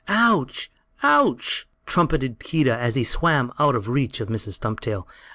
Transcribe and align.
"Ouch! 0.07 0.71
Ouch!" 1.03 1.67
trumpeted 1.85 2.39
Keedah 2.39 2.75
as 2.75 2.95
he 2.95 3.03
swam 3.03 3.53
out 3.59 3.75
of 3.75 3.87
reach 3.87 4.19
of 4.19 4.29
Mrs. 4.29 4.53
Stumptail. 4.53 5.07